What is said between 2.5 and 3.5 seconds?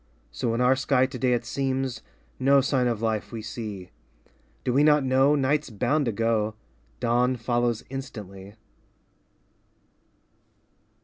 sign of life we